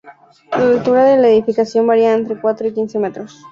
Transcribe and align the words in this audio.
La 0.51 0.57
altura 0.63 1.03
de 1.03 1.17
la 1.21 1.27
edificación 1.29 1.85
varía 1.85 2.15
entre 2.15 2.35
cuatro 2.41 2.67
y 2.67 2.73
quince 2.73 2.97
metros. 2.97 3.37